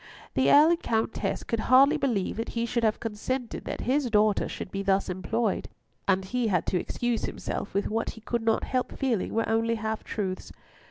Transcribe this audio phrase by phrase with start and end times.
[0.33, 4.49] The Earl and Countess could hardly believe that he should have consented that his daughter
[4.49, 5.69] should be thus employed,
[6.07, 9.75] and he had to excuse himself with what he could not help feeling were only
[9.75, 10.51] half truths.